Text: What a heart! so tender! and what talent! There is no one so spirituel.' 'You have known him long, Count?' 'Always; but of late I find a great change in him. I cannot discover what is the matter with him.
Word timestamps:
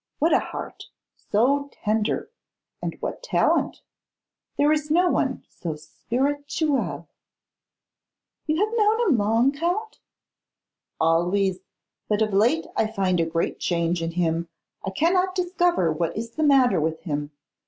What 0.17 0.33
a 0.33 0.39
heart! 0.39 0.85
so 1.15 1.69
tender! 1.71 2.31
and 2.81 2.97
what 3.01 3.21
talent! 3.21 3.81
There 4.57 4.71
is 4.71 4.89
no 4.89 5.09
one 5.11 5.43
so 5.47 5.75
spirituel.' 5.75 7.07
'You 8.47 8.65
have 8.65 8.75
known 8.75 9.01
him 9.09 9.17
long, 9.19 9.51
Count?' 9.51 9.99
'Always; 10.99 11.59
but 12.09 12.23
of 12.23 12.33
late 12.33 12.65
I 12.75 12.87
find 12.87 13.19
a 13.19 13.27
great 13.27 13.59
change 13.59 14.01
in 14.01 14.13
him. 14.13 14.49
I 14.83 14.89
cannot 14.89 15.35
discover 15.35 15.91
what 15.93 16.17
is 16.17 16.31
the 16.31 16.41
matter 16.41 16.81
with 16.81 17.01
him. 17.01 17.29